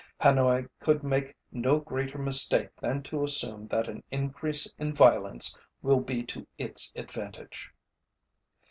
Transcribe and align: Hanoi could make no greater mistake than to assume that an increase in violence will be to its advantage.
Hanoi 0.21 0.67
could 0.79 1.03
make 1.03 1.35
no 1.51 1.77
greater 1.79 2.17
mistake 2.17 2.69
than 2.77 3.03
to 3.03 3.23
assume 3.23 3.67
that 3.67 3.87
an 3.87 4.03
increase 4.09 4.65
in 4.79 4.95
violence 4.95 5.55
will 5.83 5.99
be 5.99 6.23
to 6.23 6.47
its 6.57 6.91
advantage. 6.95 7.69